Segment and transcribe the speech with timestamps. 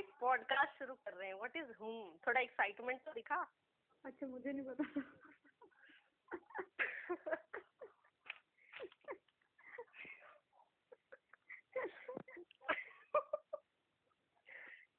[0.00, 3.36] Live podcast शुरू कर रहे हैं। व्हाट इज़ हुम थोड़ा एक्साइटमेंट तो दिखा।
[4.04, 4.84] अच्छा मुझे नहीं पता।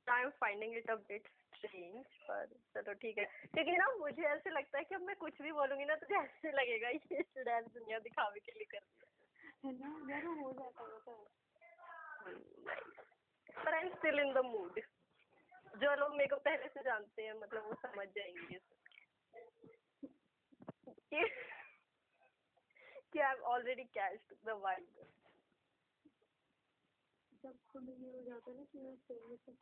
[0.07, 4.49] I am finding it a bit strange पर चलो ठीक है। क्योंकि ना मुझे ऐसे
[4.49, 7.99] लगता है कि अब मैं कुछ भी बोलूँगी ना तुझे ऐसे लगेगा ये डांस दुनिया
[7.99, 9.09] दिखावे के लिए कर दिया
[9.65, 10.13] है। ना?
[10.13, 10.89] यार वो हो जाता है
[12.29, 13.20] है।
[13.57, 14.79] पर I am still in the mood
[15.75, 18.59] जो लोग मेरे को पहले से जानते हैं मतलब वो समझ जाएँगे।
[21.11, 21.25] कि
[23.13, 24.87] कि I already catched the vibe
[27.43, 29.53] जब तुम्हें ये हो जाता है ना कि मैं फ़ेमस से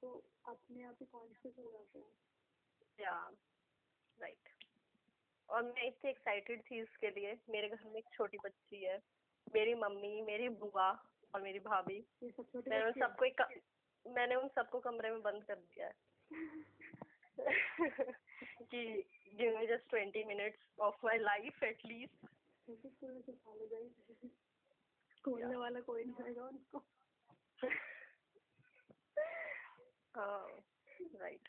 [0.00, 0.10] तो
[0.48, 2.14] अपने आप ही कॉन्शियस हो जाते हैं।
[3.00, 3.30] या
[4.20, 4.48] राइट
[5.48, 9.02] और मैं इतनी एक्साइटेड थी इसके लिए। मेरे घर में एक छोटी बच्ची है।
[9.54, 10.90] मेरी मम्मी मेरी बुआ
[11.34, 13.40] और मेरी भाभी। सब मैंने उन सबको एक
[14.06, 15.94] मैंने उन सबको कमरे में बंद कर दिया है।
[18.62, 22.26] कि give me just twenty minutes of my life at least
[25.24, 26.78] खोलने वाला कोई नहीं आएगा उनको।
[30.16, 30.60] हाँ
[31.14, 31.48] राइट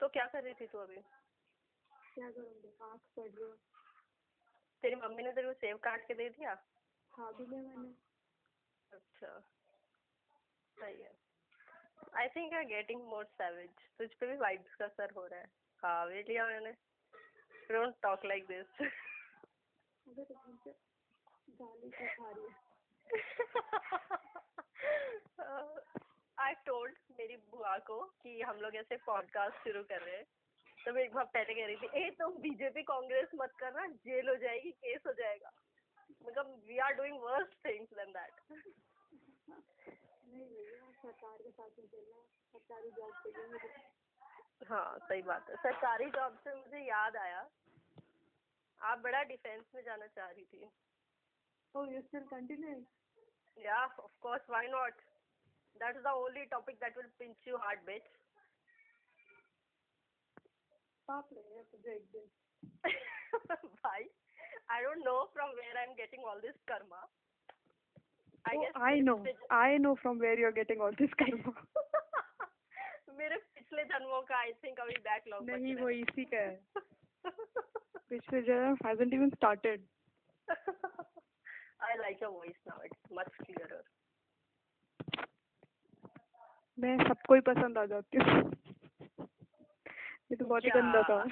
[0.00, 0.96] तो क्या कर रही थी तू अभी?
[2.14, 3.52] क्या करूँगी आँख पड़ रही
[4.82, 6.54] तेरी मम्मी ने तेरे को सेव काट के दे दिया?
[7.14, 7.94] खा भी लिया मैंने।
[8.92, 9.38] अच्छा।
[10.76, 11.12] सही है।
[12.16, 15.46] I think I getting more savage तुझ पे भी वाइब्स का असर हो रहा है।
[15.82, 16.72] खा भी लिया मैंने।
[17.72, 18.90] डोंट टॉक लाइक दिस है।
[26.38, 30.24] आई टोल्ड मेरी बुआ को कि हम लोग ऐसे पॉडकास्ट शुरू कर रहे हैं।
[30.84, 34.28] तो मैं एक बार पहले कह रही थी ए तुम बीजेपी कांग्रेस मत करना जेल
[34.28, 35.50] हो जाएगी केस हो जाएगा।
[36.22, 38.40] मतलब we are doing worst things than that
[44.70, 47.40] हाँ सही बात है सरकारी जॉब से मुझे याद आया
[48.80, 50.70] आप बड़ा डिफेंस में जाना चाह रही थी
[51.74, 52.80] Oh, you're still continuing?
[53.56, 54.98] Yeah, of course, why not?
[55.76, 58.10] That's the only topic that will pinch you hard, bitch.
[61.08, 62.28] पाप लगेगा तुझे एक दिन
[63.78, 64.00] Why?
[64.71, 67.01] I don't know from where I'm getting all this karma.
[68.45, 69.17] I oh, guess I मेरे know.
[69.27, 71.53] पिछले I know from where you're getting all this karma.
[71.53, 76.59] ज- मेरे पिछले जन्मों का आई थिंक अभी बैकलॉग नहीं वो इसी का है
[78.09, 79.87] पिछले जन्म hasn't even started.
[81.87, 82.77] I like your voice now.
[82.89, 83.83] It's much clearer.
[86.77, 88.41] मैं सबको ही पसंद आ जाती हूँ
[90.31, 91.23] ये तो बहुत ही गंदा था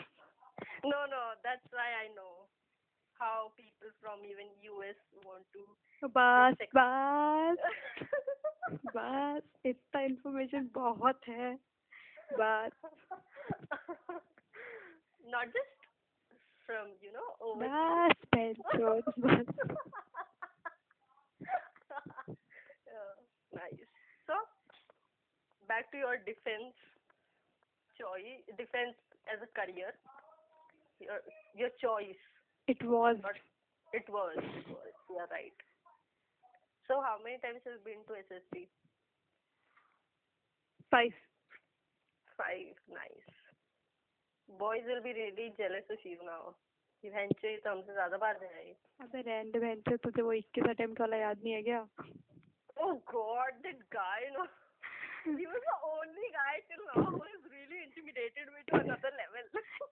[0.90, 2.31] No, no, that's why I know
[3.20, 5.64] how people from even US want to.
[6.18, 6.70] बस Sex.
[6.76, 7.58] बस
[8.96, 11.53] बस इतना इन्फॉर्मेशन बहुत है
[12.40, 12.72] बस
[15.34, 15.86] Not just
[16.68, 17.66] from, you know, over.
[17.66, 19.46] बस पेंचोस बस
[22.88, 23.14] Yeah,
[23.53, 23.86] nice.
[24.28, 24.34] So,
[25.68, 26.76] back to your defense
[27.98, 28.98] choice, defense
[29.31, 29.92] as a career.
[31.00, 31.20] Your
[31.53, 32.24] your choice.
[32.70, 33.38] it was But
[33.94, 34.38] it was.
[34.38, 34.94] It was.
[35.09, 35.53] You are right.
[36.88, 38.68] So, how many times have you been to SSB?
[40.92, 41.14] five
[42.38, 42.76] Five.
[42.90, 43.31] Nice.
[44.59, 46.53] Boys will be really jealous of you now.
[47.03, 48.76] Eventually, तो हमसे ज्यादा बार जाएगी.
[49.02, 51.81] अबे Rand बहन से तुझे वो इक्कीस अटेम्प्ट वाला याद नहीं है क्या
[52.78, 54.48] Oh God, that guy, you know,
[55.26, 59.19] he was the only guy till now who has really intimidated me to another level.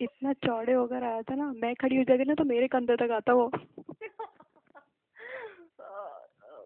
[0.00, 3.10] इतना चौड़े होकर आया था ना मैं खड़ी हो जाती ना तो मेरे कंधे तक
[3.12, 3.60] आता वो uh,
[5.88, 6.64] uh,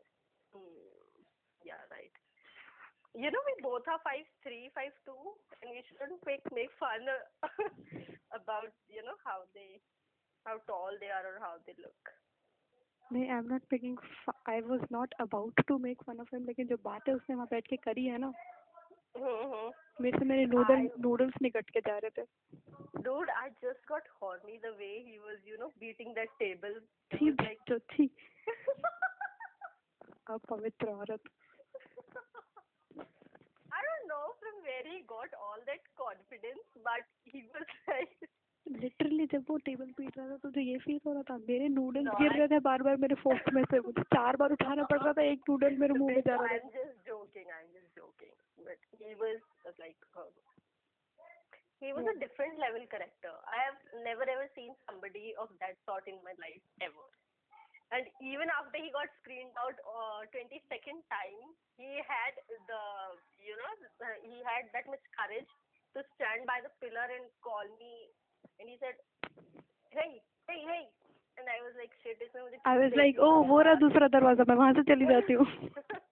[0.53, 0.93] hmm.
[3.15, 5.23] You know, we both are five three, five two,
[5.61, 7.11] and we shouldn't make make fun
[7.43, 7.49] uh,
[8.39, 9.67] about you know how they,
[10.47, 12.13] how tall they are or how they look.
[13.13, 13.99] नहीं I am not making
[14.49, 17.47] I was not about to make fun of him लेकिन जो बात है उसने वहाँ
[17.51, 18.62] बैठ के करी है ना Mm-hmm.
[19.15, 24.57] मेरे से मेरे नूडल नूडल्स निकट के जा रहे थे। Dude I just got horny
[24.59, 26.81] the way he was you know beating that table
[27.11, 28.07] थी लाइक तो थी।
[30.31, 31.23] अब पवित्र औरत।
[32.97, 37.67] I don't know from where he got all that confidence but he was
[38.67, 42.07] literally जब वो टेबल पीट रहा था तो ये फील हो रहा था मेरे नूडल्स
[42.07, 44.99] no, गिर रहे थे बार बार मेरे फोर्क में से। मुझे चार बार उठाना पड़
[44.99, 47.81] रहा था एक नूडल मेरे मुँह में जा रहा था।
[48.72, 48.72] joking.
[48.72, 50.30] But he was uh, like, uh,
[51.82, 53.34] he was a different level character.
[53.46, 57.08] I have never ever seen somebody of that sort in my life ever.
[57.92, 62.34] And even after he got screened out uh, 22nd time, he had
[62.68, 62.82] the,
[63.40, 63.72] you know,
[64.02, 65.48] the, he had that much courage
[65.96, 68.12] to stand by the pillar and call me.
[68.60, 68.96] And he said,
[69.92, 70.90] hey, hey, hey.
[71.38, 73.72] And I was like, shit, इसमें मुझे I was देख like लिया ओ वो रहा
[73.72, 75.46] यार." दूसरा दरवाजा मैं वहां से चली जाती हूँ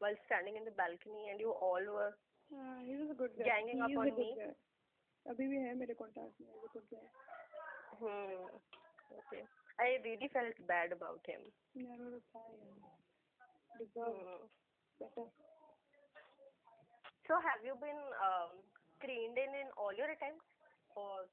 [0.00, 2.12] while standing in the balcony and you all were
[2.52, 4.30] हाँ he was a good guy Ganging He up is a on good me.
[4.40, 4.52] guy.
[5.32, 7.04] अभी भी है मेरे कॉन्टैक्ट में वो good guy
[8.00, 8.42] hmm
[9.20, 9.42] okay
[9.84, 11.46] I really felt bad about him
[11.84, 12.44] never reply
[13.78, 14.44] deserve hmm.
[15.00, 15.26] better
[17.28, 18.50] So have you been um,
[18.96, 20.44] screened in in all your attempts?
[20.94, 21.24] Or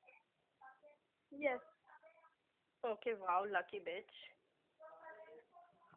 [1.31, 1.60] yes
[2.92, 4.16] okay, wow, lucky bitch.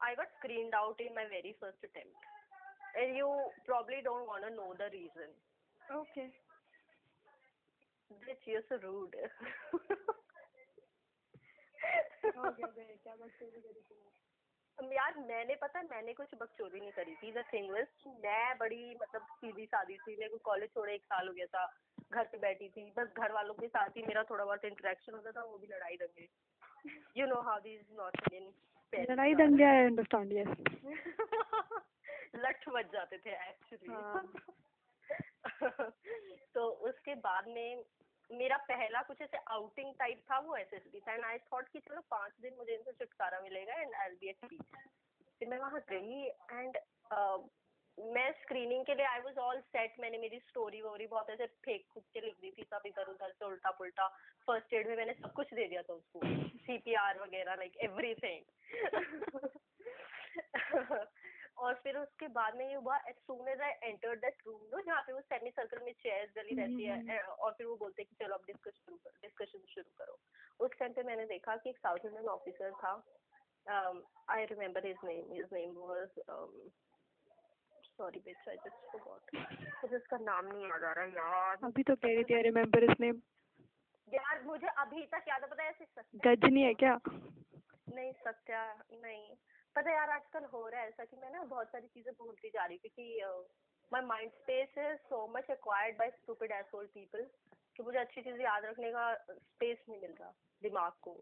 [0.00, 2.26] I got screened out in my very first attempt,
[2.95, 3.29] And you
[3.65, 5.29] probably don't want to know the reason.
[5.91, 6.29] okay.
[8.11, 9.15] Bitch, you're so rude.
[14.93, 17.71] यार मैंने पता है मैंने कुछ बकचोदी नहीं करी थी। द थिंग
[18.25, 21.77] मैं बड़ी मतलब सीधी सादी थी। मेरे को कॉलेज छोड़े एक साल हो गया था
[22.11, 25.31] घर पे बैठी थी। बस घर वालों के साथ ही मेरा थोड़ा बहुत इंटरेक्शन होता
[25.31, 26.27] था वो भी लड़ाई दंगे।
[27.17, 30.47] You know how these North Indian लड़ाई दंगे आई अंडरस्टैंड यस
[32.35, 34.33] लठ बज जाते थे एक्चुअली हाँ।
[36.53, 37.83] तो उसके बाद में
[38.31, 41.69] मेरा पहला कुछ ऐसे आउटिंग टाइप था वो एस एस बी था। एंड आई थॉट
[41.69, 44.61] कि चलो पाँच दिन मुझे इनसे छुटकारा मिलेगा and I be at peace
[45.39, 46.77] फिर मैं वहाँ गई एंड
[47.97, 51.87] मैं स्क्रीनिंग के लिए आई वाज ऑल सेट मैंने मेरी स्टोरी वोरी बहुत ऐसे फेक
[51.93, 54.07] खुद के लिख दी थी सब इधर उधर से उल्टा पुल्टा
[54.47, 56.19] फ़र्स्ट एड में मैंने सब कुछ दे दिया था उसको।
[56.57, 58.43] सी पी आर वगैरह लाइक एवरीथिंग
[61.59, 64.81] और फिर उसके बाद में ये हुआ as soon as I enter that room no
[64.81, 68.01] जहाँ पे वो सेमी सर्कल में चेयर्स डली रहती हम्म, है और फिर वो बोलते
[68.01, 70.17] हैं कि चलो अब डिस्कस शुरू करो डिस्कशन शुरू करो।
[70.65, 72.93] उस टाइम पे मैंने देखा कि एक साउथ इंडियन ऑफिसर था
[74.35, 76.19] I remember his name his name was
[77.97, 79.35] sorry bitch I just forgot
[79.83, 82.83] मुझे उसका नाम नहीं याद आ रहा यार। अभी तो कह रही थी आई रिमेम्बर
[82.83, 83.21] इस नेम
[84.07, 86.97] यार मुझे अभी तक याद पता है ऐसे गजनी है क्या?
[87.07, 88.61] नहीं सत्या
[88.93, 89.35] नहीं।
[89.75, 92.65] पता यार आजकल हो रहा है ऐसा कि मैं ना बहुत सारी चीज़ें भूलती जा
[92.65, 93.21] रही क्योंकि
[93.91, 97.27] my mind space is so much acquired by stupid asshole people
[97.75, 100.31] कि मुझे अच्छी चीज़ें याद रखने का स्पेस नहीं मिल रहा
[100.61, 101.13] दिमाग को।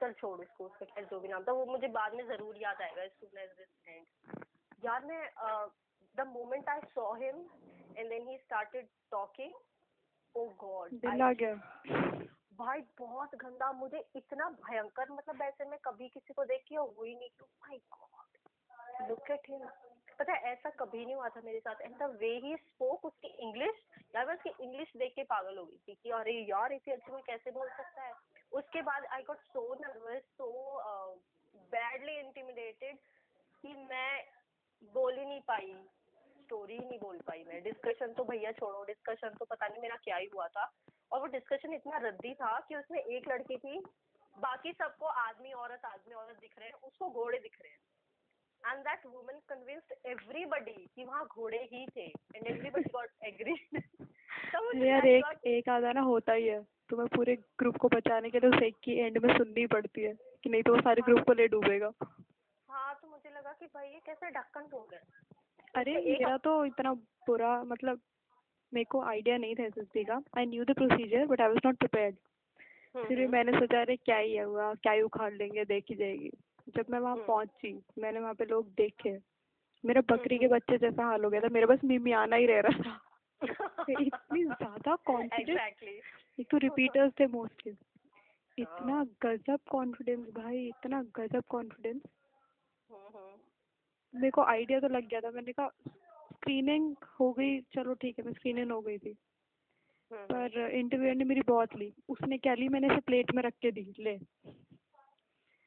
[0.00, 2.82] चल छोड़ उसको उसका खैर जो भी नाम था, वो मुझे बाद में ज़रूर याद
[2.82, 3.10] आएगा as
[4.84, 5.20] यार मैं
[6.16, 7.36] the moment I saw him
[7.96, 9.52] and then he started talking
[10.34, 11.54] oh God दिल आ गया
[12.58, 17.02] भाई बहुत गंदा, मुझे इतना भयंकर मतलब ऐसे मैं कभी किसी को देख के हो
[17.02, 19.66] ही नहीं कि my God look at him
[20.18, 23.28] पता है, ऐसा कभी नहीं हुआ था मेरे साथ and the way he spoke उसकी
[23.46, 23.82] इंग्लिश
[24.14, 27.10] यार मैं उसकी इंग्लिश देख के पागल हो गई थी कि, अरे यार, इतनी अच्छी
[27.10, 28.12] कोई कैसे बोल सकता है?
[28.52, 30.48] उसके बाद I got so nervous so
[31.72, 32.96] badly intimidated
[33.62, 34.24] कि मैं
[34.94, 35.72] बोल ही नहीं पाई
[36.40, 39.96] स्टोरी ही नहीं बोल पाई मैं। डिस्कशन तो भैया छोड़ो डिस्कशन तो पता नहीं मेरा
[40.04, 40.64] क्या ही हुआ था।
[41.12, 43.78] और वो डिस्कशन इतना रद्दी था कि उसमें एक लड़की थी
[44.36, 47.78] बाकी सबको आदमी औरत आदमी औरत दिख रहे हैं उसको घोड़े दिख रहे हैं।
[48.62, 53.54] And that woman convinced everybody कि वहाँ घोड़े ही थे। एंड एवरीबडी गॉट एग्री
[54.46, 58.40] तो यार एक एक आधा ना होता ही है। तुम्हें पूरे ग्रुप को बचाने के
[58.40, 61.24] लिए उस एक की एंड में सुननी पड़ती है कि नहीं तो वो सारे ग्रुप
[61.26, 61.90] को ले डूबेगा।
[62.68, 65.00] हाँ तो मुझे लगा कि भाई ये कैसे ढक्कन तोड़ गए
[65.74, 66.92] अरे तो मेरा तो इतना
[67.26, 68.00] बुरा मतलब
[68.72, 71.76] मेरे को आइडिया नहीं था एसएसबी का। I knew the procedure but I was not
[71.78, 72.16] prepared
[72.98, 74.72] फिर भी मैंने सोचा अरे क्या ही है हुआ?
[74.74, 75.64] क्या ही उखाड़ लेंगे?
[75.64, 76.30] देखी जाएगी।
[76.76, 79.10] जब मैं वहाँ हम्म। पहुँची मैंने वहाँ पे लोग देखे।
[79.84, 82.46] मेरा बकरी के हम्म। बच्चे जैसा हाल हो गया था। मेरा बस मिमी आना ही
[82.46, 83.00] रह रहा था।
[83.90, 86.00] इतनी ज़्यादा कॉन्फिडेंस एग्जैक्टली
[86.38, 87.72] एक तो रिपीटर्स थे मोस्टली
[88.58, 92.00] इतना गजब कॉन्फिडेंस भाई इतना गजब कॉन्फिडेंस
[94.14, 95.70] मेरे को आइडिया तो लग गया था। मैंने कहा
[96.36, 99.16] स्क्रीनिंग हो गई चलो ठीक है मैं स्क्रीनिंग हो गई थी।
[100.10, 102.68] पर इंटरव्यू ने मेरी बहुत ली। उसने क्या ली?
[102.68, 104.18] मैंने इसे प्लेट में रख के दी ले।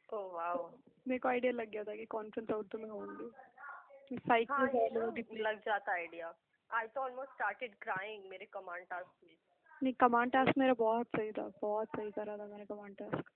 [0.10, 0.70] ओ वाओ
[1.08, 5.50] मेरे को आइडिया लग गया था कि कॉन्फ्रेंस आउट तो मैं होंगी साइकिल हाँ ना
[5.50, 6.34] लग जाता आइडिया
[6.70, 9.36] आई तो ऑलमोस्ट स्टार्टेड क्राइंग मेरे कमांड टास्क में।
[9.84, 13.30] नहीं कमांड टास्क मेरा बहुत सही था बहुत सही करा था मैंने कमांड टास्क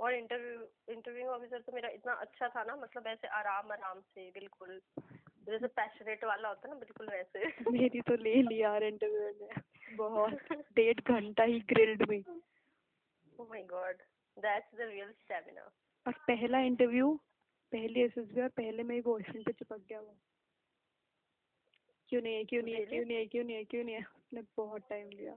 [0.00, 0.60] और इंटरव्यू
[0.94, 4.80] इंटरव्यू ऑफिसर तो मेरा इतना अच्छा था ना मतलब ऐसे आराम आराम से बिल्कुल।
[5.50, 9.96] जैसे पैशनेट वाला होता है ना बिल्कुल वैसे। मेरी तो ले लिया यार इंटरव्यू ने।
[9.96, 12.22] बहुत। डेढ़ घंटा ही ग्रिल्ड में
[13.40, 13.96] ओह my God
[14.36, 15.70] that's the real stamina
[16.06, 17.20] और पहला इंटरव्यू
[17.72, 20.16] पहली एसएसबी और पहले मेरी बॉयफ्रेंड पे चिपक गया वो।
[22.08, 24.00] क्यों नहीं है क्यों नहीं है क्यों नहीं है क्यों नहीं है क्यों नहीं है
[24.00, 25.36] उसने बहुत टाइम लिया।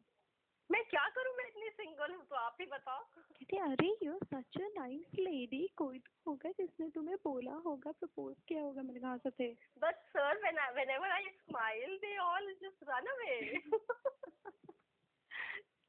[0.71, 1.35] मैं क्या करूँ?
[1.35, 5.67] मैं इतनी सिंगल हूँ तो आप ही बताओ। कहते अरे you such a nice lady
[5.77, 9.95] कोई तो होगा जिसने तुम्हें बोला होगा प्रपोज किया होगा मैंने कहा से थे। But
[9.95, 13.61] sir when whenever I smile they all just run away.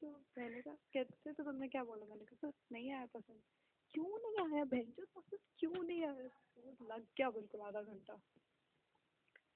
[0.01, 2.05] तो मैंने कहा कहते तो तुमने क्या बोला?
[2.05, 3.41] मैंने कहा सर नहीं आया पसंद।
[3.93, 5.05] क्यों नहीं आया बहन जो?
[5.05, 6.27] पसंद क्यों नहीं आया?
[6.57, 8.19] तो लग गया बिल्कुल आधा घंटा।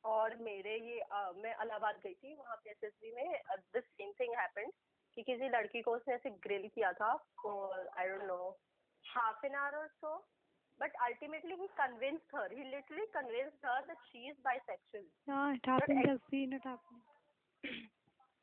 [0.05, 3.41] और मेरे ये आ, मैं इलाहाबाद गई थी वहाँ पे एसएसबी में
[3.75, 4.71] द सेम थिंग हैपेंड
[5.15, 7.13] कि किसी लड़की को उसने ऐसे ग्रिल किया था
[7.45, 8.37] और I don't know
[9.15, 10.21] half an hour और so
[10.81, 15.67] but ultimately he convinced her he literally convinced her that she is bisexual yeah it
[15.71, 17.03] happened i've seen it happen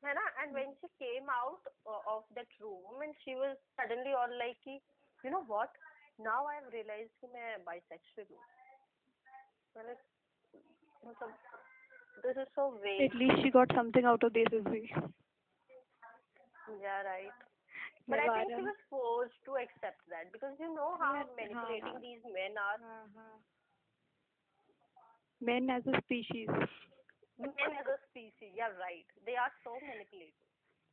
[0.05, 4.15] है ना and when she came out uh, of that room and she was suddenly
[4.21, 4.77] all like कि
[5.25, 5.81] you know what
[6.19, 8.41] now I have realized कि मैं bisexual हूँ
[9.77, 9.99] मतलब
[11.07, 11.35] मतलब
[12.25, 14.81] this is so vague at least she got something out of this SSB
[16.79, 17.39] Yeah, right.
[18.09, 22.01] But I think she was forced to accept that because you know how manipulating हाँ,
[22.01, 22.79] these men are.
[22.79, 23.35] हाँ, हाँ.
[25.41, 26.49] Men as a species.
[27.39, 29.07] Men as a species, yeah, right.
[29.27, 30.35] They are so manipulative.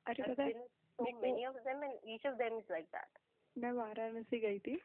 [0.05, 0.61] पता been
[0.99, 3.09] so many of them, and each of them is like that.
[3.55, 4.77] मैं वाराणसी गई थी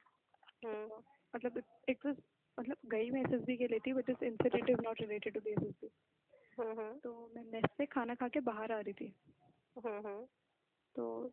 [0.65, 0.89] Hmm.
[1.35, 2.17] मतलब it was
[2.59, 5.47] मतलब गई मैं एसएसबी के लिए थी but this incident is not related to the
[5.47, 5.91] SSB
[6.59, 6.73] Hmm.
[6.79, 6.93] Hmm.
[7.03, 9.13] तो मैं मेस से खाना खा के बाहर आ रही थी
[9.77, 10.01] Hmm.
[10.07, 10.23] hmm.
[10.97, 11.33] तो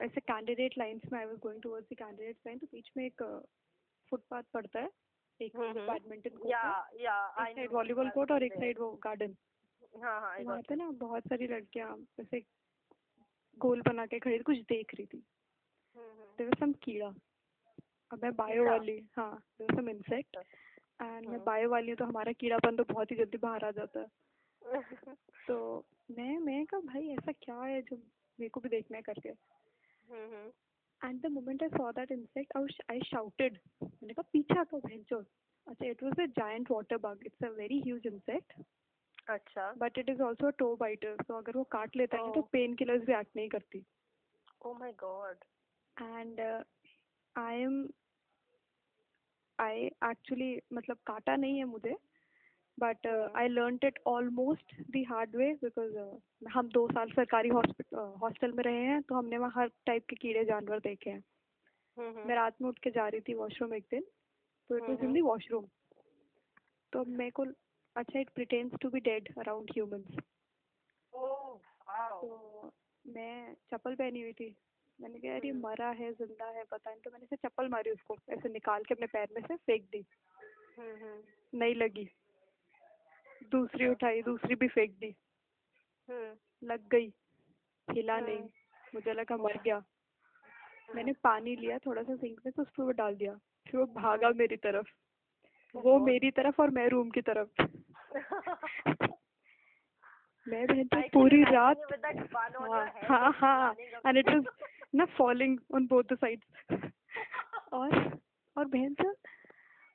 [0.00, 3.22] ऐसे कैंडिडेट लाइंस में I was going towards the candidate line तो बीच में एक
[4.12, 4.90] फुटपाथ पड़ता है।
[5.40, 6.52] एक hmm, hmm. Badminton court
[7.00, 7.44] yeah.
[7.44, 9.34] I एक साइड वॉलीबॉल कोर्ट और एक साइड वो गार्डन
[10.02, 12.40] हाँ हाँ वहाँ पे ना बहुत सारी लड़कियाँ ऐसे
[13.58, 15.18] गोल बना के खड़ी कुछ देख रही थी.
[15.96, 17.12] देयर वाज सम कीड़ा।
[18.10, 20.36] अब मैं बायो वाली हाँ there was some insect
[21.02, 24.00] and मैं। बायो वाली हूँ तो हमारा कीड़ापन तो बहुत ही जल्दी बाहर आ जाता।
[24.00, 24.06] है
[25.48, 27.96] तो मैं मैं कहा भाई ऐसा क्या है जो
[28.38, 29.28] मेरे को भी देखना है करके.
[31.00, 32.56] And the moment I saw that insect
[32.90, 35.18] I shouted मैंने कहा पीछे आता भेजो
[35.66, 38.52] अच्छा it was a giant water bug it's a very huge insect
[39.30, 39.72] अच्छा.
[39.72, 42.42] But it is also toe biter तो अगर वो काट लेता है तो.
[42.42, 43.84] पेन किलर्स भी एक्ट नहीं करती
[44.66, 45.42] Oh my God.
[45.96, 46.40] And
[47.36, 47.88] I am
[49.58, 51.96] I actually मतलब काटा नहीं है मुझे
[52.78, 55.96] but I learn it almost the hard way because
[56.48, 60.44] हम दो साल सरकारी हॉस्टल में रहे हैं तो हमने वहाँ हर टाइप के कीड़े
[60.44, 61.22] जानवर देखे हैं
[61.96, 62.06] Hmm.
[62.06, 62.26] Hmm.
[62.26, 64.00] मैं रात में उठ के जा रही थी वॉशरूम एक दिन
[64.70, 65.14] तो it was in hmm.
[65.14, 65.66] The washroom
[66.92, 67.44] तो मेरे को
[67.96, 70.16] अच्छा it pretends to be dead around humans
[71.12, 71.58] Oh
[72.12, 72.72] तो
[73.04, 74.48] मैं चप्पल पहनी हुई थी
[74.98, 77.90] मैंने कहा यार ये हम्म। मरा है ज़िंदा है पता नहीं तो मैंने चप्पल मारी
[77.90, 80.04] उसको ऐसे निकाल के अपने पैर में से फेंक दी.
[81.52, 82.08] नहीं लगी
[83.50, 85.14] दूसरी उठाई दूसरी भी फेंक दी।
[86.10, 86.36] Hmm.
[86.64, 87.12] लग गई।
[87.90, 88.48] हिला नहीं। हम्म।
[88.94, 89.82] मुझे लगा मर गया।
[90.94, 94.30] मैंने पानी लिया थोड़ा सा सिंक में तो उस पर डाल दिया। फिर वो भागा
[94.30, 94.86] मेरी तरफ़।
[95.76, 97.48] वो मेरी तरफ़ और मैं रूम की तरफ़।
[100.48, 101.76] मैं बहन तो पूरी रात।
[102.68, 103.74] हाँ हाँ हाँ
[104.06, 104.44] एंड इट वाज
[104.94, 106.74] ना falling on both the sides
[107.72, 108.18] और
[108.56, 109.14] और बहन सर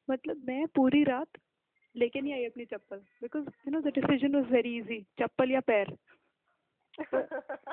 [0.10, 1.27] मतलब मैं पूरी रात
[2.00, 5.60] लेके नहीं आई अपनी चप्पल because you know the decision was very easy चप्पल या
[5.68, 5.96] पैर?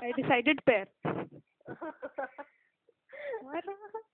[0.03, 0.87] आई डिसाइडेड पैर.
[3.45, 3.63] और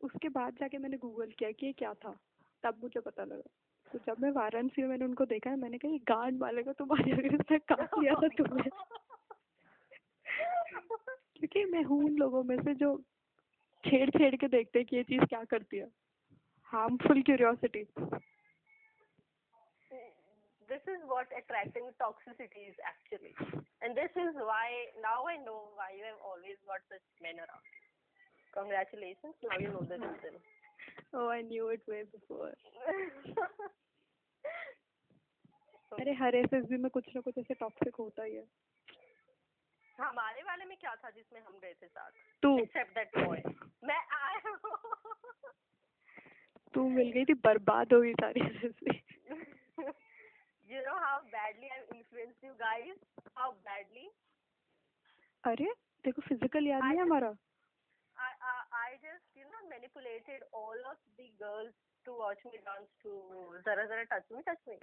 [0.00, 2.16] उसके बाद जाके मैंने गूगल किया कि ये क्या था।
[2.64, 3.50] तब मुझे पता लगा।
[3.86, 7.12] तो जब मैं वाराणसी में मैंने उनको देखा है मैंने कहा गांड वाले को तुम्हारी
[7.12, 8.70] अगर काट लिया था तुमने
[11.36, 12.96] क्योंकि मैं हूँ उन लोगों में से जो
[13.84, 15.88] छेड़ छेड़ के देखते हैं कि ये चीज़ क्या करती है।
[16.72, 17.82] Harmful curiosity
[20.68, 23.34] this is what attracting toxicity is actually.
[23.82, 27.66] And this is why now I know why you have always got such men around.
[28.54, 30.36] Congratulations, now you know the reason.
[31.14, 32.52] Oh, I knew it way before.
[35.92, 38.44] अरे हर SSB में कुछ ना कुछ ऐसे toxic होता ही है
[39.98, 42.10] हमारे वाले में क्या था जिसमें हम गए थे साथ
[42.42, 43.42] तू एक्सेप्ट दैट बॉय
[43.88, 44.56] मैं आया
[46.74, 48.94] तू मिल गई थी बर्बाद हो गई सारी SSB
[50.72, 52.96] you know how badly I've influenced you guys?
[53.38, 54.08] How badly?
[55.44, 55.72] अरे
[56.04, 57.30] देखो फ़िज़िकल याद नहीं हमारा
[58.16, 61.72] I, I, I just, you know, manipulated all of the girls
[62.06, 63.12] to watch me dance to
[63.68, 64.76] Zara Zara Touch Me Touch Me.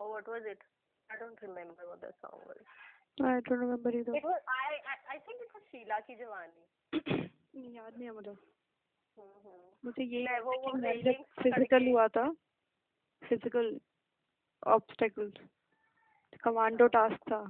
[0.00, 0.62] Or what was it?
[1.10, 2.62] I don't remember what the song was.
[3.18, 4.14] I don't remember either.
[4.20, 6.64] It was I I, I think it was Sheila की जवानी.
[7.74, 10.72] याद नहीं है मुझे हम्म मुझे ये मैं वो- वो
[11.42, 12.28] फ़िज़िकल हुआ था
[13.22, 13.78] फ़िज़िकल
[14.74, 15.34] ऑब्स्टेकल्स
[16.42, 17.40] कमांडो टास्क था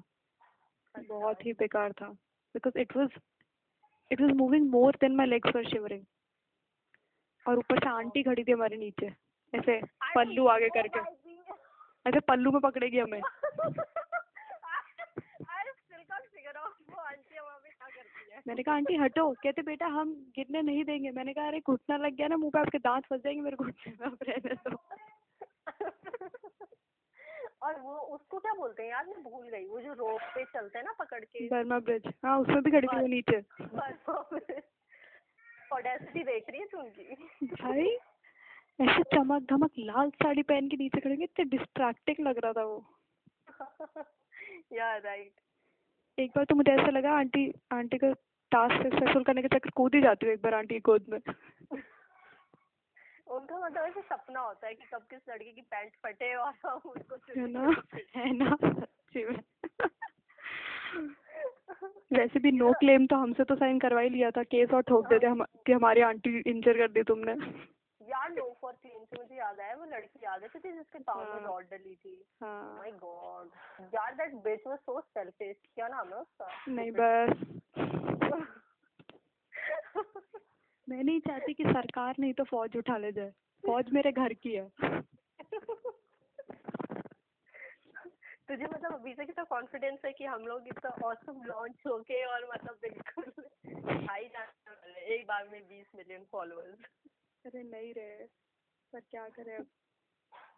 [1.09, 2.09] बहुत ही बेकार था
[2.55, 3.19] because it was
[4.11, 6.05] it was moving more than my legs were shivering
[7.47, 9.07] और ऊपर से आंटी खड़ी थी हमारे नीचे
[9.53, 9.81] ऐसे
[10.15, 11.01] पल्लू आगे करके
[12.09, 13.21] ऐसे पल्लू में पकड़ेगी हमें.
[18.47, 19.31] मैंने कहा आंटी हटो.
[19.43, 21.11] कहते बेटा हम गिरने नहीं देंगे.
[21.11, 23.93] मैंने कहा अरे घुटना लग गया ना मुँह पे आपके दांत फंस जाएँगे मेरे घुटने
[23.93, 24.19] में आप
[24.69, 24.77] दो
[27.63, 27.97] और वो
[28.39, 29.07] उसको क्या बोलते हैं यार?
[29.07, 32.39] मैं भूल गई। वो जो रोप पे चलते हैं ना पकड़ के। बर्मा ब्रिज। हाँ
[32.39, 33.39] उसमें भी खड़ी थी वो नीचे।
[35.73, 37.15] ऑडेसिटी देख रही है तू उनकी।
[37.55, 37.87] भाई
[38.81, 42.79] ऐसे चमक धमक लाल साड़ी पहन के नीचे खड़े इतने डिस्ट्रैक्टिंग लग रहा था वो।
[44.73, 45.35] या राइट
[46.19, 48.13] एक बार तो मुझे ऐसा लगा आंटी आंटी का
[48.53, 51.19] टास्क सक्सेसफुल करने के चक्कर कूद ही जाती हूँ एक बार आंटी की गोद में।
[53.49, 56.91] उनका मतलब ऐसे सपना होता है कि कब किस लड़के की पैंट फटे और हम
[56.91, 57.83] उसको है ना?
[58.17, 58.57] है ना?
[58.65, 59.43] सच्ची में।
[62.13, 65.07] वैसे भी नो क्लेम तो हमसे तो साइन करवा ही लिया था केस और ठोक
[65.07, 67.33] देते हम कि हमारी आंटी इंजर कर दी तुमने।
[68.09, 71.19] यार नो फॉर क्लीन से मुझे याद आया वो लड़की याद है थी जिसके पाँव
[71.19, 73.51] में हाँ। रॉड डली थी। हाँ। माय गॉड
[73.95, 76.49] यार that bitch was so selfish क्या नाम है उसका?
[76.69, 77.37] नहीं बस।
[80.89, 83.31] मैं नहीं चाहती कि सरकार नहीं तो फौज उठा ले जाए।
[83.67, 84.69] फौज मेरे घर की है।
[88.49, 92.49] तुझे मतलब अभी से कितना कॉन्फिडेंस है कि हम लोग इतना औसम लॉन्च होके और
[92.53, 93.25] मतलब बिल्कुल
[94.09, 96.79] हाई जाने वाले एक बार में बीस मिलियन फॉलोअर्स
[97.45, 98.25] अरे नहीं रहे
[98.93, 99.67] पर क्या करें अब?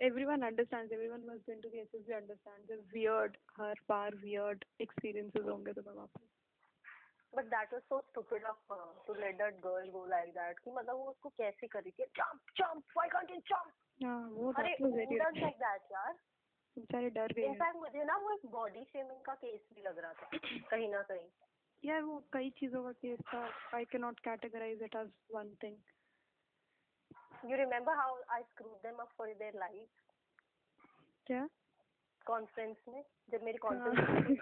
[0.02, 5.48] Everyone understands everyone who's been to the SSB understands the weird हर बार weird experiences
[5.48, 6.29] होंगे तुम्हें वहाँ पे
[7.34, 8.72] but that was so stupid of
[9.06, 12.04] to let that girl go like that कि मतलब वो उसको कैसे करी थी?
[12.18, 13.72] Jump jump why can't you jump
[14.04, 16.12] हाँ अरे डज लाइक दैट यार।
[16.76, 20.12] बेचारे डर गए। इनफैक्ट मुझे ना वो एक बॉडी शेमिंग का केस भी लग रहा
[20.12, 20.28] था
[20.70, 21.28] कहीं ना कहीं।
[21.82, 23.40] यार वो कई चीज़ों का केस था।
[23.78, 25.78] I cannot categorize it as one thing
[27.44, 29.88] you remember how I screwed them up for their life
[31.26, 31.48] क्या?
[32.26, 34.38] कॉन्फ्रेंस में जब मेरी। कॉन्फ्रेंस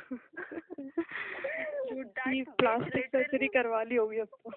[2.59, 4.51] प्लास्टिक सर्जरी करवा ली होगी तो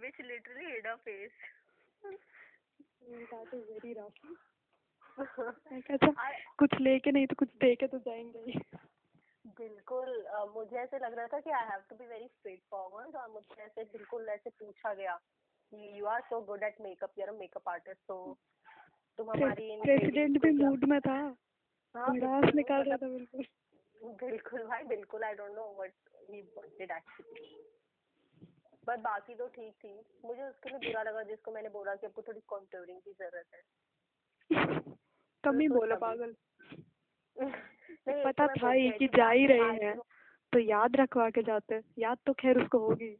[0.00, 1.30] which literally hid her face.
[3.30, 4.22] that is very rough
[5.72, 8.60] मैं कहा था कुछ लेके नहीं तो कुछ दे के तो जाएँगे ही
[9.46, 13.16] बिल्कुल अ, मुझे ऐसे लग रहा था कि I have to be very straight forward
[13.16, 15.16] और मुझे ऐसे बिल्कुल ऐसे पूछा गया
[15.72, 18.38] कि you are so good at makeup you are makeup artist तो
[19.20, 21.36] तुम हमारी प्रेसिडेंट भी मूड में था।
[21.94, 22.14] हाँ,
[22.54, 23.44] निकाल रहा मतलब- था बिल्कुल।
[24.04, 25.92] बिल्कुल भाई बिल्कुल I don't know what
[26.30, 27.64] he wanted actually
[28.86, 32.22] but बाकी तो ठीक थी। मुझे उसके लिए बुरा लगा जिसको मैंने बोला कि आपको
[32.22, 33.62] थोड़ी कॉन्टोरिंग की ज़रूरत है।
[35.44, 36.34] कम ही बोला पागल।
[38.08, 39.98] नहीं, पता था ही कि जा ही रहे हैं
[40.52, 43.16] तो याद रखवा के जाते। याद तो खैर उसको होगी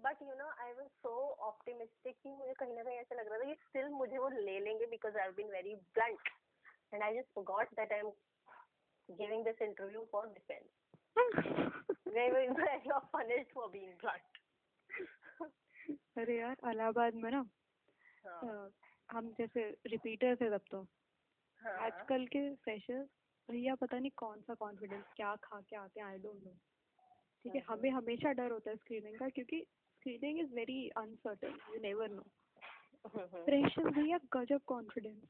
[0.00, 1.10] but you know I was so
[1.70, 4.58] optimistic कि मुझे कहीं ना कहीं ऐसा लग रहा था कि स्टिल मुझे वो ले
[4.60, 6.28] लेंगे because I been very blunt
[6.94, 8.10] and I just forgot that I am
[9.08, 10.64] giving this interview for defence
[16.18, 17.44] अरे यार इलाहाबाद में ना
[18.24, 18.70] हाँ,
[19.08, 20.82] हम जैसे रिपीटर थे तब तो।
[21.60, 23.08] हाँ, आजकल के फ्रेशर्स
[23.48, 26.52] भैया पता नहीं कौन सा कॉन्फिडेंस क्या खा के आते हैं आई डोंट नो
[27.44, 29.64] ठीक है हम्म, हमें हमेशा डर होता है स्क्रीनिंग का क्योंकि
[30.00, 32.22] screening is very uncertain you never know
[33.06, 35.22] hmm, भैया गजब कॉन्फिडेंस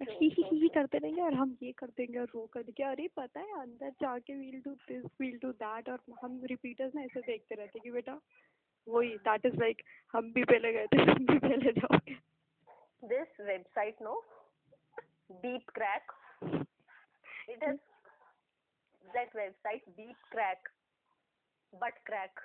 [0.00, 3.06] ही ही ही करते रहेंगे और हम ये कर देंगे और वो कर देंगे। अरे
[3.16, 7.20] पता है अंदर जाके we'll do this we'll do that और हम रिपीटर्स ना ऐसे
[7.20, 8.18] देखते रहते कि बेटा
[8.86, 9.82] वही दैट इज़ लाइक
[10.14, 12.16] हम भी पहले गए थे तुम भी पहले जाओगे।
[13.02, 14.14] This website no?
[15.42, 16.14] Deep crack.
[17.48, 17.78] It is
[19.04, 20.70] that website deep crack
[21.72, 22.42] butt crack.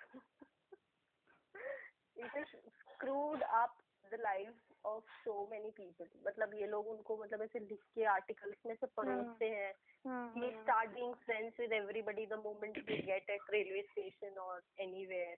[2.26, 2.48] It has
[2.96, 3.74] screwed up
[4.12, 8.66] the lives of so many people मतलब ये लोग उनको मतलब ऐसे लिख के आर्टिकल्स
[8.66, 9.74] में से परोसते हैं
[10.08, 14.56] हाँ you start being friends with everybody the moment you get at railway station or
[14.88, 15.36] anywhere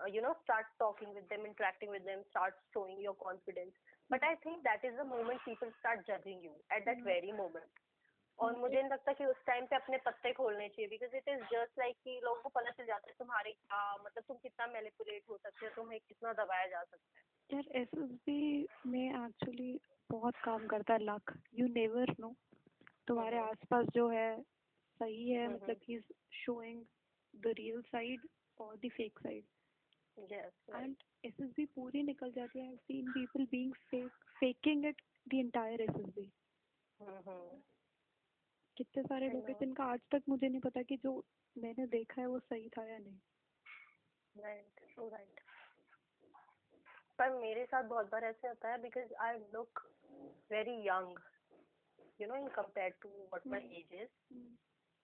[0.00, 3.74] uh, you know start talking with them interacting with them start showing your confidence
[4.14, 7.82] but i think that is the moment people start judging you at that very moment
[8.38, 11.42] और मुझे नहीं लगता कि उस time पे अपने पत्ते खोलने चाहिए because it is
[11.52, 15.22] just like कि लोगों को पता चल जाता है तुम्हारे क्या मतलब तुम कितना मैनिपुलेट
[15.30, 19.78] हो सकते हो तुम्हें कितना दबाया जा सकता है। यार एस एस बी में एक्चुअली
[20.10, 22.34] बहुत काम करता है लक यू नेवर नो
[23.08, 24.30] तुम्हारे हम्म। आसपास जो है
[25.00, 26.84] सही है हम्म, मतलब he is showing
[27.34, 28.26] the real side
[28.58, 29.44] और the fake side
[30.16, 32.66] and S S B पूरी निकल जाती है.
[32.66, 36.30] I seen people being fake faking it the entire S S B
[38.76, 41.12] कितने सारे लोग हैं जिनका आज तक मुझे नहीं पता कि जो
[41.56, 43.18] मैंने देखा है वो सही था या नहीं।
[44.34, 44.80] राइट
[45.12, 45.40] राइट
[47.18, 49.80] पर मेरे साथ बहुत बार ऐसे होता है because I look
[50.52, 51.18] very young
[52.20, 54.44] you know in compare to what my age is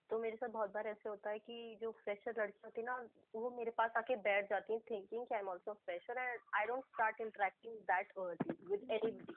[0.09, 2.95] तो मेरे साथ बहुत बार ऐसे होता है कि जो फ्रेशर लड़की होती है ना
[3.35, 6.65] वो मेरे पास आके बैठ जाती है थिंकिंग कि I am also fresher and I
[6.65, 9.35] don't start interacting that early with anybody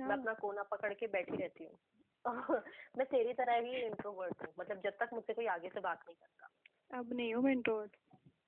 [0.00, 1.78] मैं अपना कोना पकड़ के बैठी रहती हूँ।
[2.98, 6.16] मैं तेरी तरह ही इंट्रोवर्ट हूँ। मतलब जब तक मुझसे कोई आगे से बात नहीं
[6.16, 7.96] करता। अब नहीं हूँ मैं इंट्रोवर्ट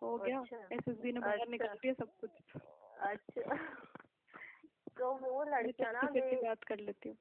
[0.02, 2.30] हो गया। अच्छा। एस एस बी ने बाहर अच्छा। निकाल दिया सब कुछ।
[3.00, 3.40] अच्छा।
[4.98, 7.16] तो वो मैं लड़कियाँ ना वे बात कर लेती हूँ।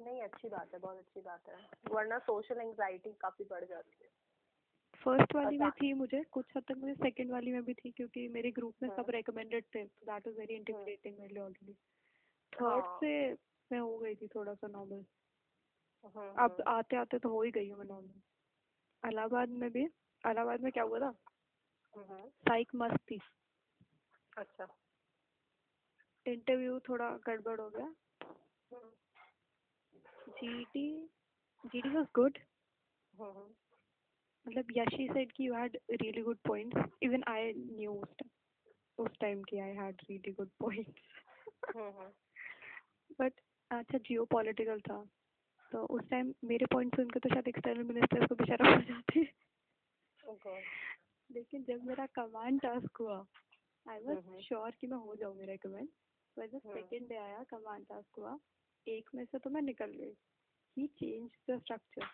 [0.00, 1.54] नहीं अच्छी बात है बहुत अच्छी बात है।
[1.90, 4.08] वरना सोशल एंजाइटी काफ़ी बढ़ जाती है।
[5.02, 8.28] फ़र्स्ट वाली में थी मुझे कुछ हद तक मुझे सेकंड वाली में भी थी क्योंकि
[8.28, 11.72] मेरे ग्रुप में सब हाँ। रेकमेंडेड थे। दैट वाज वेरी मेरे लिए ऑलरेडी
[12.52, 13.34] थर्ड हाँ। से
[13.72, 15.04] मैं हो गई थी थोड़ा सा नॉर्मल
[16.04, 19.82] हम्म, अब हम्म, आते आते तो हो ही गई हूँ मैं नॉर्मल इलाहाबाद में भी
[19.82, 21.12] इलाहाबाद में क्या हुआ था?
[21.96, 23.18] हम्म, साइक मस्त थी।
[24.36, 24.66] अच्छा।
[26.26, 27.92] इंटरव्यू थोड़ा गड़बड़ हो गया।
[30.32, 30.88] जीडी
[31.64, 32.38] जीडी वाज गुड
[34.46, 39.18] मतलब यशी सेड कि you had really good points even I knew उस टाइम उस
[39.20, 41.02] टाइम की I had really good points
[43.20, 43.40] but
[43.72, 45.02] अच्छा जियो पॉलिटिकल था।
[45.72, 49.24] तो उस टाइम मेरे पॉइंट सुन के तो शायद एक्सटर्नल मिनिस्टर को बेचारा हो जाते।
[50.20, 50.56] Oh
[51.30, 53.16] लेकिन जब मेरा कमांड टास्क हुआ
[53.86, 55.88] आई। वाज श्योर कि मैं हो जाऊँगी रेकमेंड
[56.36, 58.38] पर जब। सेकंड डे आया कमांड टास्क हुआ
[58.86, 60.14] एक में से तो मैं निकल गई।
[60.76, 62.06] ही चेंज द स्ट्रक्चर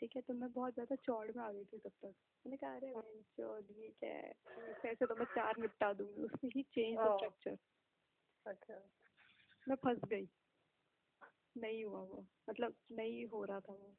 [0.00, 2.74] ठीक है तो मैं बहुत ज़्यादा चौड़ में आ गई थी तब तक। मैंने कहा
[2.76, 4.32] अरे मैं चौड़ ये क्या है?
[4.84, 7.56] ऐसे तो मैं चार निपटा दूँगी। उसने ही चेंज द स्ट्रक्चर
[8.46, 8.74] अच्छा।
[9.68, 10.28] मैं फंस गई।
[11.56, 13.94] नहीं हुआ वो। मतलब नहीं हो रहा था वो।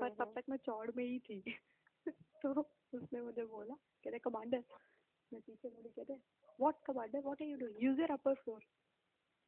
[0.00, 1.42] पर तब हम्म, तक मैं चौड़ में ही थी।
[2.42, 2.60] तो
[2.94, 4.64] उसने मुझे बोला कह रहे कमांडर।
[5.32, 6.18] मैं पीछे मुड़ी कह रहे
[6.60, 7.20] what commander?
[7.20, 8.62] What are you doing use your upper floor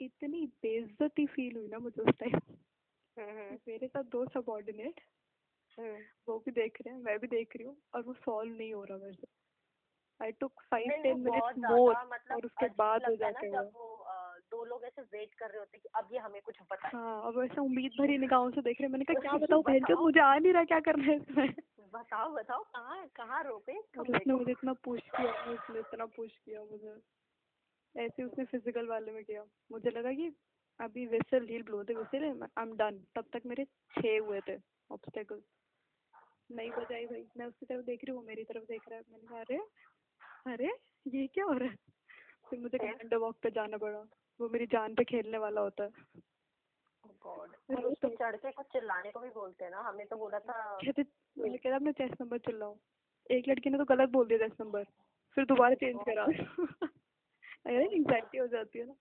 [0.01, 2.39] इतनी बेइज्जती फील हुई ना मुझे उस टाइम
[3.17, 5.01] हम्म, मेरे साथ दो सबॉर्डिनेट।
[6.29, 8.85] वो भी देख रहे हैं मैं भी देख रही हूँ और वो सॉल्व नहीं हो
[8.85, 9.27] रहा मेरे से।
[10.21, 13.90] I took five ten minutes more और उसके बाद हो लगता है जाके हुआ।
[14.51, 17.37] दो लोग ऐसे वेट कर रहे होते कि अब ये हमें कुछ बताए हाँ। और
[17.39, 20.53] वैसे उम्मीद भरी निगाहों से देख रहे मैंने कहा क्या बताओ। बहन मुझे आ नहीं
[20.53, 21.55] रहा क्या करना है इसमें?
[21.93, 26.95] बताओ बताओ कहाँ कहाँ रोके उसने मुझे इतना पुश किया उसने इतना पुश किया मुझे।
[27.95, 30.33] ऐसे उसने फ़िज़िकल वाले में किया। मुझे लगा कि
[30.81, 34.57] अभी whistle he'll blow the whistle I am done तब तक मेरे छह हुए थे
[34.91, 35.43] ऑब्स्टेकल
[36.51, 39.29] नहीं बजाई भाई। मैं उसकी तरफ़ देख रही हूँ मेरी तरफ़ देख रहा है। मैंने
[39.29, 39.59] कहा अरे
[40.47, 40.71] अरे
[41.07, 41.77] ये क्या हो रहा है?
[42.51, 42.87] फिर मुझे फिर?
[42.87, 44.05] कमांडर वॉक पे जाना पड़ा।
[44.41, 45.91] वो मेरी जान पे खेलने वाला होता है।
[47.23, 50.39] गॉड पे तो- चढ़ के कुछ चिल्लाने को भी बोलते हैं ना हमने तो बोला
[50.39, 51.05] था। कहते
[51.39, 52.77] मैंने कहा अपना चेस्ट नंबर चिल्लाओ
[53.31, 54.85] एक लड़की ने तो गलत बोल दिया चेस्ट नंबर
[55.35, 56.25] फिर दोबारा चेंज करा।
[57.67, 58.95] अरे एंग्जाइटी हो जाती है ना।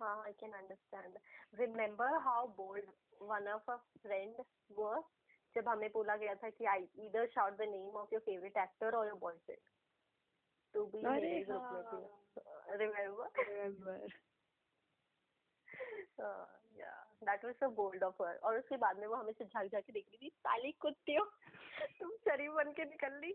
[0.00, 1.18] हाँ I can understand
[1.60, 2.84] remember how bold
[3.22, 4.34] one of a friend
[4.78, 5.02] was?
[5.54, 8.94] जब हमें बोला गया था कि I either shout the name of your favourite actor
[8.94, 9.60] और योर बॉयफ्रेंड
[10.74, 11.62] टू बी मेरे ग्रुप
[13.22, 14.08] में
[17.24, 19.84] that was so bold of her और उसके बाद में वो हमें से झाँक झाँक
[19.84, 21.24] के देख रही थी साली कुत्ती हो
[22.00, 23.32] तुम शरीफ बन के निकल ली।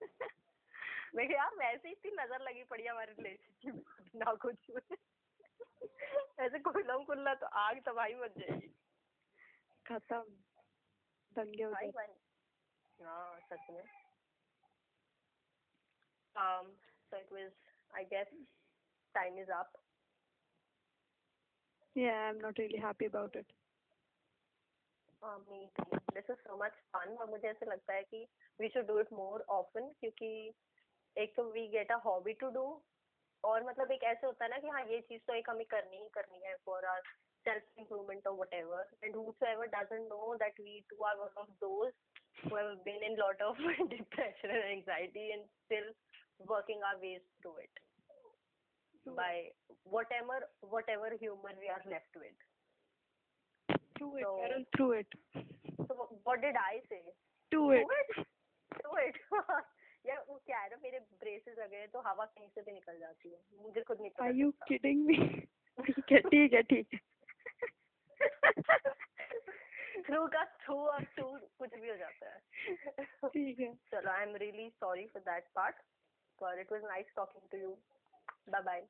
[1.14, 3.84] मैं यार वैसे ही इतनी नज़र लगी पड़ी हमारे रिलेशनशिप
[4.16, 4.70] ना कुछ
[6.40, 8.74] ऐसे कुल्लम कुल्ला तो आग तबाही मच जाएगी।
[9.86, 10.22] खत्म।
[11.32, 13.82] दंगे हो जाते हाँ सच में।
[16.36, 16.66] Um
[17.10, 17.52] so it was
[17.90, 18.28] I guess
[19.14, 19.89] time is up.
[21.94, 23.46] Yeah i'm not really happy about it
[25.22, 28.26] uh, me too this is so much fun और मुझे ऐसे लगता है कि
[28.60, 30.30] we should do it more often क्योंकि
[31.16, 32.66] एक तो we get a hobby to do
[33.44, 35.96] और मतलब एक ऐसे होता है ना कि हाँ ये चीज़ तो एक हमें करनी
[35.96, 37.02] ही करनी है for our
[37.46, 41.92] self improvement or whatever and whosoever doesn't know that we too are one of those
[42.42, 43.56] who have been in lot of
[43.94, 45.88] depression and anxiety and still
[46.52, 47.80] working our ways through it
[49.05, 49.33] by
[49.93, 50.37] whatever
[50.73, 52.45] whatever humor we are left with
[53.97, 55.07] Through it, So- Carol, through it.
[55.89, 57.01] So what did I say?
[57.51, 57.93] Do Do it.
[57.99, 58.27] it.
[58.83, 59.15] Do it.
[60.05, 62.97] यार वो क्या है ना मेरे braces लगे हैं तो हवा कहीं से भी निकल
[62.99, 65.17] जाती है मुझे खुद नहीं पता Are you चलता। kidding me?
[65.85, 66.99] ठीक है ठीक है ठीक है
[70.07, 71.25] थ्रू का थ्रू और टू
[71.59, 72.39] कुछ भी हो जाता है
[73.33, 75.83] ठीक है चलो I am really sorry for that part
[76.39, 77.67] but it was nice talking to you
[78.52, 78.86] bye bye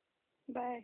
[0.49, 0.81] bye